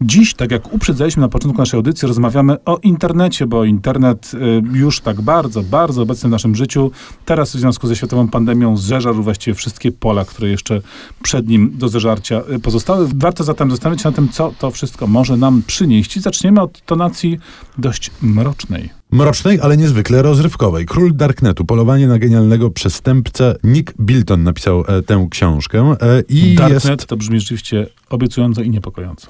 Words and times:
Dziś, 0.00 0.34
tak 0.34 0.50
jak 0.50 0.72
uprzedzaliśmy 0.72 1.20
na 1.20 1.28
początku 1.28 1.58
naszej 1.58 1.78
audycji, 1.78 2.08
rozmawiamy 2.08 2.64
o 2.64 2.78
internecie, 2.82 3.46
bo 3.46 3.64
internet 3.64 4.30
y, 4.34 4.62
już 4.72 5.00
tak 5.00 5.20
bardzo, 5.20 5.62
bardzo 5.62 6.02
obecny 6.02 6.28
w 6.28 6.32
naszym 6.32 6.54
życiu. 6.54 6.90
Teraz 7.24 7.50
w 7.50 7.58
związku 7.58 7.86
ze 7.86 7.96
światową 7.96 8.28
pandemią 8.28 8.76
zeżarł 8.76 9.22
właściwie 9.22 9.54
wszystkie 9.54 9.92
pola, 9.92 10.24
które 10.24 10.48
jeszcze 10.48 10.80
przed 11.22 11.48
nim 11.48 11.72
do 11.74 11.88
zeżarcia 11.88 12.42
y, 12.52 12.58
pozostały. 12.58 13.08
Warto 13.14 13.44
zatem 13.44 13.70
zastanowić 13.70 14.02
się 14.02 14.08
nad 14.08 14.16
tym, 14.16 14.28
co 14.28 14.52
to 14.58 14.70
wszystko 14.70 15.06
może 15.06 15.36
nam 15.36 15.62
przynieść. 15.66 16.16
I 16.16 16.20
zaczniemy 16.20 16.60
od 16.60 16.80
tonacji 16.84 17.38
dość 17.78 18.10
mrocznej. 18.22 18.97
Mrocznej, 19.10 19.60
ale 19.60 19.76
niezwykle 19.76 20.22
rozrywkowej. 20.22 20.86
Król 20.86 21.16
Darknetu, 21.16 21.64
polowanie 21.64 22.06
na 22.06 22.18
genialnego 22.18 22.70
przestępcę. 22.70 23.54
Nick 23.64 23.94
Bilton 24.00 24.42
napisał 24.42 24.84
e, 24.88 25.02
tę 25.02 25.26
książkę 25.30 25.96
e, 26.00 26.22
i 26.28 26.54
Darknet 26.54 26.84
jest... 26.84 27.06
to 27.06 27.16
brzmi 27.16 27.40
rzeczywiście 27.40 27.86
obiecująco 28.10 28.62
i 28.62 28.70
niepokojąco. 28.70 29.28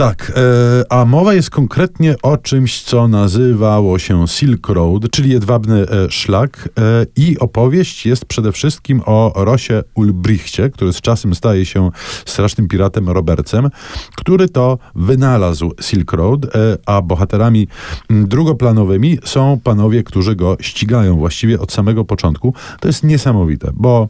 Tak, 0.00 0.32
e, 0.36 0.92
a 0.92 1.04
mowa 1.04 1.34
jest 1.34 1.50
konkretnie 1.50 2.14
o 2.22 2.36
czymś, 2.36 2.82
co 2.82 3.08
nazywało 3.08 3.98
się 3.98 4.28
Silk 4.28 4.68
Road, 4.68 5.10
czyli 5.10 5.30
jedwabny 5.30 5.86
e, 5.88 6.10
szlak 6.10 6.68
e, 6.78 7.06
i 7.16 7.38
opowieść 7.38 8.06
jest 8.06 8.24
przede 8.24 8.52
wszystkim 8.52 9.02
o 9.06 9.32
Rosie 9.36 9.82
Ulbrichcie, 9.94 10.70
który 10.70 10.92
z 10.92 11.00
czasem 11.00 11.34
staje 11.34 11.66
się 11.66 11.90
strasznym 12.26 12.68
piratem 12.68 13.08
Robertcem, 13.08 13.68
który 14.16 14.48
to 14.48 14.78
wynalazł 14.94 15.72
Silk 15.80 16.12
Road, 16.12 16.40
a 16.86 17.02
bohaterami 17.02 17.68
drugoplanowymi 18.10 19.18
są 19.24 19.60
panowie, 19.64 20.02
którzy 20.02 20.36
go 20.36 20.56
ścigają 20.60 21.16
właściwie 21.16 21.60
od 21.60 21.72
samego 21.72 22.04
początku. 22.04 22.54
To 22.80 22.88
jest 22.88 23.04
niesamowite, 23.04 23.70
bo 23.74 24.08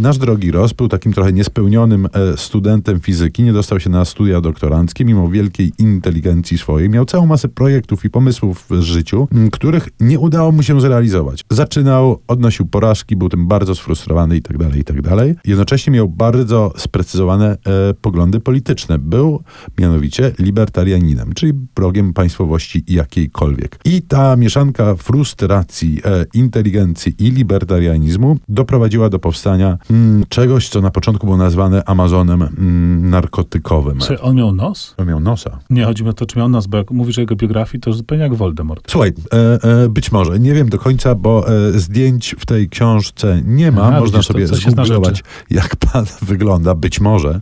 nasz 0.00 0.18
drogi 0.18 0.50
Ros 0.50 0.72
był 0.72 0.88
takim 0.88 1.12
trochę 1.12 1.32
niespełnionym 1.32 2.08
studentem 2.36 3.00
fizyki, 3.00 3.42
nie 3.42 3.52
dostał 3.52 3.80
się 3.80 3.90
na 3.90 4.04
studia 4.04 4.40
doktoranckie, 4.40 5.07
mimo 5.08 5.28
wielkiej 5.28 5.72
inteligencji 5.78 6.58
swojej. 6.58 6.88
Miał 6.88 7.04
całą 7.04 7.26
masę 7.26 7.48
projektów 7.48 8.04
i 8.04 8.10
pomysłów 8.10 8.64
w 8.70 8.80
życiu, 8.80 9.28
których 9.52 9.88
nie 10.00 10.18
udało 10.18 10.52
mu 10.52 10.62
się 10.62 10.80
zrealizować. 10.80 11.44
Zaczynał, 11.50 12.22
odnosił 12.28 12.66
porażki, 12.66 13.16
był 13.16 13.28
tym 13.28 13.46
bardzo 13.46 13.74
sfrustrowany 13.74 14.36
i 14.36 14.42
tak 14.42 14.58
dalej, 14.58 14.80
i 14.80 14.84
tak 14.84 15.02
dalej. 15.02 15.34
Jednocześnie 15.44 15.92
miał 15.92 16.08
bardzo 16.08 16.72
sprecyzowane 16.76 17.50
e, 17.50 17.94
poglądy 17.94 18.40
polityczne. 18.40 18.98
Był 18.98 19.42
mianowicie 19.78 20.32
libertarianinem, 20.38 21.32
czyli 21.32 21.52
wrogiem 21.76 22.12
państwowości 22.12 22.84
jakiejkolwiek. 22.88 23.80
I 23.84 24.02
ta 24.02 24.36
mieszanka 24.36 24.94
frustracji, 24.94 26.00
e, 26.04 26.24
inteligencji 26.34 27.14
i 27.18 27.30
libertarianizmu 27.30 28.36
doprowadziła 28.48 29.08
do 29.08 29.18
powstania 29.18 29.78
mm, 29.90 30.24
czegoś, 30.28 30.68
co 30.68 30.80
na 30.80 30.90
początku 30.90 31.26
było 31.26 31.36
nazwane 31.36 31.84
Amazonem 31.84 32.42
mm, 32.42 33.10
narkotykowym. 33.10 33.98
Czy 33.98 34.20
on 34.20 34.36
miał 34.36 34.52
nos? 34.52 34.94
Miał 35.06 35.20
nosa. 35.20 35.58
Nie, 35.70 35.84
chodzi 35.84 36.04
mi 36.04 36.10
o 36.10 36.12
to, 36.12 36.26
czy 36.26 36.38
miał 36.38 36.48
nos, 36.48 36.66
bo 36.66 36.78
jak 36.78 36.90
mówisz 36.90 37.18
o 37.18 37.20
jego 37.20 37.36
biografii, 37.36 37.80
to 37.80 37.92
zupełnie 37.92 38.24
jak 38.24 38.34
Voldemort. 38.34 38.90
Słuchaj, 38.90 39.12
e, 39.32 39.62
e, 39.84 39.88
być 39.88 40.12
może, 40.12 40.38
nie 40.38 40.54
wiem 40.54 40.68
do 40.68 40.78
końca, 40.78 41.14
bo 41.14 41.48
e, 41.48 41.78
zdjęć 41.78 42.36
w 42.38 42.46
tej 42.46 42.68
książce 42.68 43.40
nie 43.44 43.72
ma. 43.72 43.90
Można 43.90 44.18
widzisz, 44.18 44.26
sobie 44.26 44.46
zgooglować, 44.46 45.24
jak 45.50 45.76
pan 45.76 46.04
wygląda, 46.22 46.74
być 46.74 47.00
może. 47.00 47.40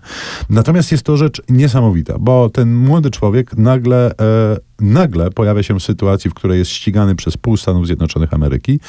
Natomiast 0.51 0.93
jest 0.93 1.05
to 1.05 1.17
rzecz 1.17 1.43
niesamowita, 1.49 2.15
bo 2.19 2.51
ten 2.51 2.75
młody 2.75 3.11
człowiek 3.11 3.57
nagle, 3.57 4.11
e, 4.11 4.57
nagle 4.81 5.31
pojawia 5.31 5.63
się 5.63 5.79
w 5.79 5.83
sytuacji, 5.83 6.31
w 6.31 6.35
której 6.35 6.59
jest 6.59 6.71
ścigany 6.71 7.15
przez 7.15 7.37
pół 7.37 7.57
Stanów 7.57 7.87
Zjednoczonych 7.87 8.35
Ameryki 8.35 8.81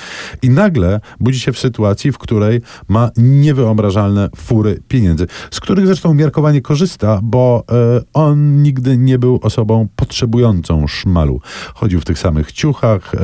i 0.41 0.49
nagle 0.49 0.99
budzi 1.19 1.39
się 1.39 1.51
w 1.51 1.59
sytuacji, 1.59 2.11
w 2.11 2.17
której 2.17 2.61
ma 2.87 3.09
niewyobrażalne 3.17 4.29
fury 4.35 4.79
pieniędzy, 4.87 5.27
z 5.51 5.59
których 5.59 5.87
zresztą 5.87 6.09
umiarkowanie 6.09 6.61
korzysta, 6.61 7.19
bo 7.23 7.63
e, 7.71 8.01
on 8.13 8.63
nigdy 8.63 8.97
nie 8.97 9.19
był 9.19 9.39
osobą 9.41 9.87
potrzebującą 9.95 10.87
szmalu. 10.87 11.41
Chodził 11.73 12.01
w 12.01 12.05
tych 12.05 12.19
samych 12.19 12.51
ciuchach, 12.51 13.15
e, 13.15 13.17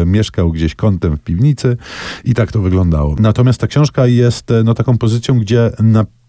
e, 0.00 0.06
mieszkał 0.06 0.52
gdzieś 0.52 0.74
kątem 0.74 1.16
w 1.16 1.20
piwnicy 1.20 1.76
i 2.24 2.34
tak 2.34 2.52
to 2.52 2.60
wyglądało. 2.60 3.14
Natomiast 3.18 3.60
ta 3.60 3.66
książka 3.66 4.06
jest 4.06 4.52
no, 4.64 4.74
taką 4.74 4.98
pozycją, 4.98 5.38
gdzie 5.38 5.70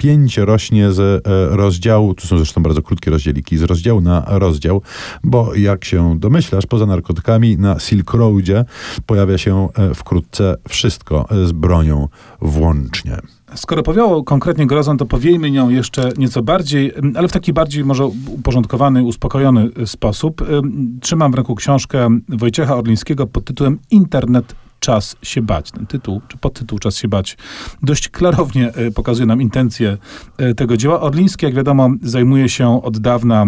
napięcie 0.03 0.45
rośnie 0.45 0.91
z 0.91 0.99
e, 0.99 1.55
rozdziału, 1.55 2.13
tu 2.13 2.27
są 2.27 2.37
zresztą 2.37 2.63
bardzo 2.63 2.81
krótkie 2.81 3.11
rozdzieliki, 3.11 3.57
z 3.57 3.63
rozdziału 3.63 4.01
na 4.01 4.25
rozdział, 4.27 4.81
bo 5.23 5.55
jak 5.55 5.85
się 5.85 6.19
domyślasz, 6.19 6.65
poza 6.65 6.85
narkotykami 6.85 7.57
na 7.57 7.79
Silk 7.79 8.13
Roadzie 8.13 8.65
pojawia 9.05 9.37
się 9.37 9.69
e, 9.73 9.93
wkrótce 9.93 10.55
wszystko 10.69 11.25
e, 11.31 11.47
z 11.47 11.51
bronią 11.51 12.07
włącznie. 12.41 13.17
Skoro 13.55 13.83
powiało 13.83 14.23
konkretnie 14.23 14.67
grozą, 14.67 14.97
to 14.97 15.05
powiejmy 15.05 15.51
nią 15.51 15.69
jeszcze 15.69 16.09
nieco 16.17 16.43
bardziej, 16.43 16.91
m, 16.95 17.13
ale 17.15 17.27
w 17.27 17.31
taki 17.31 17.53
bardziej 17.53 17.85
może 17.85 18.05
uporządkowany, 18.27 19.03
uspokojony 19.03 19.69
y, 19.81 19.87
sposób. 19.87 20.41
Ym, 20.41 20.99
Trzymam 21.01 21.31
w 21.31 21.35
ręku 21.35 21.55
książkę 21.55 22.09
Wojciecha 22.29 22.75
Orlińskiego 22.75 23.27
pod 23.27 23.45
tytułem 23.45 23.79
Internet 23.91 24.55
Czas 24.83 25.15
się 25.21 25.41
bać. 25.41 25.71
Ten 25.71 25.85
tytuł, 25.85 26.21
czy 26.27 26.37
podtytuł 26.37 26.79
Czas 26.79 26.97
się 26.97 27.07
bać, 27.07 27.37
dość 27.83 28.09
klarownie 28.09 28.77
y, 28.77 28.91
pokazuje 28.91 29.25
nam 29.25 29.41
intencje 29.41 29.97
y, 30.41 30.55
tego 30.55 30.77
dzieła. 30.77 31.01
Orliński, 31.01 31.45
jak 31.45 31.55
wiadomo, 31.55 31.89
zajmuje 32.01 32.49
się 32.49 32.83
od 32.83 32.99
dawna 32.99 33.45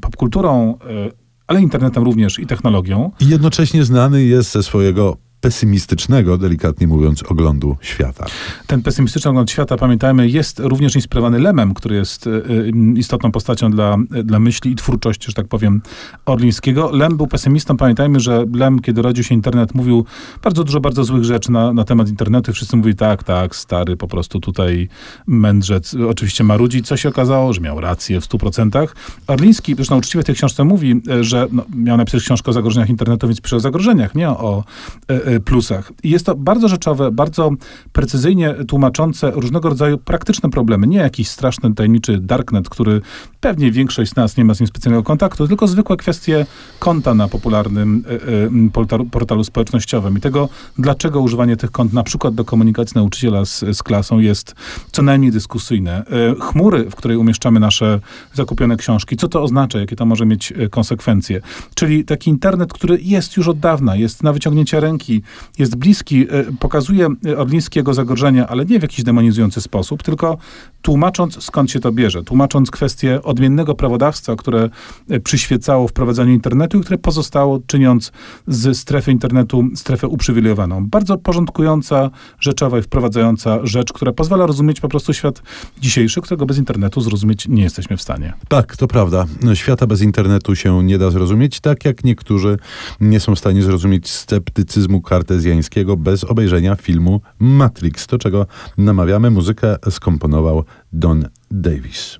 popkulturą, 0.00 0.74
y, 1.08 1.12
ale 1.46 1.60
internetem 1.60 2.04
również 2.04 2.38
i 2.38 2.46
technologią. 2.46 3.10
I 3.20 3.28
jednocześnie 3.28 3.84
znany 3.84 4.24
jest 4.24 4.52
ze 4.52 4.62
swojego 4.62 5.16
pesymistycznego, 5.44 6.38
delikatnie 6.38 6.86
mówiąc, 6.86 7.22
oglądu 7.22 7.76
świata. 7.80 8.26
Ten 8.66 8.82
pesymistyczny 8.82 9.30
ogląd 9.30 9.50
świata, 9.50 9.76
pamiętajmy, 9.76 10.28
jest 10.28 10.60
również 10.60 10.94
inspirowany 10.94 11.38
Lemem, 11.38 11.74
który 11.74 11.96
jest 11.96 12.26
y, 12.26 12.30
y, 12.30 12.72
istotną 12.96 13.32
postacią 13.32 13.70
dla, 13.70 13.96
dla 14.24 14.38
myśli 14.38 14.72
i 14.72 14.74
twórczości, 14.74 15.26
że 15.26 15.32
tak 15.32 15.48
powiem, 15.48 15.82
Orlińskiego. 16.26 16.90
Lem 16.92 17.16
był 17.16 17.26
pesymistą. 17.26 17.76
Pamiętajmy, 17.76 18.20
że 18.20 18.44
Lem, 18.54 18.80
kiedy 18.80 19.02
rodził 19.02 19.24
się 19.24 19.34
internet, 19.34 19.74
mówił 19.74 20.04
bardzo 20.42 20.64
dużo, 20.64 20.80
bardzo 20.80 21.04
złych 21.04 21.24
rzeczy 21.24 21.52
na, 21.52 21.72
na 21.72 21.84
temat 21.84 22.08
internetu. 22.08 22.52
Wszyscy 22.52 22.76
mówili, 22.76 22.96
tak, 22.96 23.24
tak, 23.24 23.56
stary, 23.56 23.96
po 23.96 24.08
prostu 24.08 24.40
tutaj 24.40 24.88
mędrzec 25.26 25.94
oczywiście 26.08 26.44
marudzi. 26.44 26.82
Co 26.82 26.96
się 26.96 27.08
okazało, 27.08 27.52
że 27.52 27.60
miał 27.60 27.80
rację 27.80 28.20
w 28.20 28.28
100%. 28.28 28.88
Orliński, 29.26 29.74
zresztą 29.74 29.98
uczciwie 29.98 30.22
w 30.22 30.26
tej 30.26 30.34
książce 30.34 30.64
mówi, 30.64 31.02
y, 31.20 31.24
że 31.24 31.46
no, 31.52 31.64
miał 31.76 31.96
napisać 31.96 32.22
książkę 32.22 32.50
o 32.50 32.52
zagrożeniach 32.52 32.88
internetu, 32.88 33.26
więc 33.26 33.40
pisze 33.40 33.56
o 33.56 33.60
zagrożeniach, 33.60 34.14
nie 34.14 34.28
o 34.28 34.64
y, 35.10 35.14
y, 35.32 35.33
plusach. 35.40 35.92
I 36.02 36.10
jest 36.10 36.26
to 36.26 36.34
bardzo 36.34 36.68
rzeczowe, 36.68 37.10
bardzo 37.10 37.50
precyzyjnie 37.92 38.54
tłumaczące 38.68 39.30
różnego 39.30 39.68
rodzaju 39.68 39.98
praktyczne 39.98 40.50
problemy. 40.50 40.86
Nie 40.86 40.98
jakiś 40.98 41.28
straszny, 41.28 41.74
tajemniczy 41.74 42.18
darknet, 42.18 42.68
który 42.68 43.00
pewnie 43.40 43.70
większość 43.70 44.10
z 44.10 44.16
nas 44.16 44.36
nie 44.36 44.44
ma 44.44 44.54
z 44.54 44.60
nim 44.60 44.66
specjalnego 44.66 45.02
kontaktu, 45.02 45.48
tylko 45.48 45.66
zwykłe 45.66 45.96
kwestie 45.96 46.46
konta 46.78 47.14
na 47.14 47.28
popularnym 47.28 48.04
y, 48.10 48.66
y, 48.66 48.70
portalu, 48.72 49.04
portalu 49.04 49.44
społecznościowym 49.44 50.18
i 50.18 50.20
tego, 50.20 50.48
dlaczego 50.78 51.20
używanie 51.20 51.56
tych 51.56 51.70
kont 51.70 51.92
na 51.92 52.02
przykład 52.02 52.34
do 52.34 52.44
komunikacji 52.44 52.94
nauczyciela 52.94 53.44
z, 53.44 53.64
z 53.72 53.82
klasą 53.82 54.18
jest 54.18 54.54
co 54.92 55.02
najmniej 55.02 55.32
dyskusyjne. 55.32 56.04
Y, 56.32 56.40
chmury, 56.40 56.90
w 56.90 56.94
której 56.94 57.16
umieszczamy 57.16 57.60
nasze 57.60 58.00
zakupione 58.34 58.76
książki, 58.76 59.16
co 59.16 59.28
to 59.28 59.42
oznacza, 59.42 59.78
jakie 59.78 59.96
to 59.96 60.06
może 60.06 60.26
mieć 60.26 60.52
y, 60.52 60.68
konsekwencje. 60.68 61.40
Czyli 61.74 62.04
taki 62.04 62.30
internet, 62.30 62.72
który 62.72 62.98
jest 63.02 63.36
już 63.36 63.48
od 63.48 63.58
dawna, 63.58 63.96
jest 63.96 64.22
na 64.22 64.32
wyciągnięcie 64.32 64.80
ręki, 64.80 65.22
jest 65.58 65.76
bliski, 65.76 66.34
y, 66.34 66.56
pokazuje 66.60 67.08
y, 67.26 67.38
Orliński 67.38 67.78
jego 67.78 67.94
zagrożenia, 67.94 68.46
ale 68.48 68.64
nie 68.64 68.78
w 68.78 68.82
jakiś 68.82 69.04
demonizujący 69.04 69.60
sposób, 69.60 70.02
tylko 70.02 70.38
tłumacząc 70.82 71.44
skąd 71.44 71.70
się 71.70 71.80
to 71.80 71.92
bierze, 71.92 72.22
tłumacząc 72.22 72.70
kwestię 72.70 73.22
odmiennego 73.22 73.74
prawodawstwa, 73.74 74.36
które 74.36 74.70
y, 75.10 75.20
przyświecało 75.20 75.88
wprowadzaniu 75.88 76.32
internetu 76.32 76.78
i 76.78 76.80
które 76.80 76.98
pozostało, 76.98 77.60
czyniąc 77.66 78.12
z 78.46 78.78
strefy 78.78 79.12
internetu 79.12 79.64
strefę 79.74 80.08
uprzywilejowaną. 80.08 80.86
Bardzo 80.86 81.18
porządkująca, 81.18 82.10
rzeczowa 82.40 82.78
i 82.78 82.82
wprowadzająca 82.82 83.66
rzecz, 83.66 83.92
która 83.92 84.12
pozwala 84.12 84.46
rozumieć 84.46 84.80
po 84.80 84.88
prostu 84.88 85.12
świat 85.12 85.42
dzisiejszy, 85.80 86.20
którego 86.20 86.46
bez 86.46 86.58
internetu 86.58 87.00
zrozumieć 87.00 87.48
nie 87.48 87.62
jesteśmy 87.62 87.96
w 87.96 88.02
stanie. 88.02 88.32
Tak, 88.48 88.76
to 88.76 88.88
prawda. 88.88 89.26
Świata 89.54 89.86
bez 89.86 90.02
internetu 90.02 90.56
się 90.56 90.84
nie 90.84 90.98
da 90.98 91.10
zrozumieć, 91.10 91.60
tak 91.60 91.84
jak 91.84 92.04
niektórzy 92.04 92.58
nie 93.00 93.20
są 93.20 93.34
w 93.34 93.38
stanie 93.38 93.62
zrozumieć 93.62 94.10
sceptycyzmu 94.10 95.00
kartezjańskiego 95.14 95.96
bez 95.96 96.24
obejrzenia 96.24 96.76
filmu 96.76 97.20
Matrix, 97.38 98.06
do 98.06 98.18
czego 98.18 98.46
namawiamy. 98.78 99.30
Muzykę 99.30 99.76
skomponował 99.90 100.64
Don 100.92 101.28
Davis. 101.50 102.18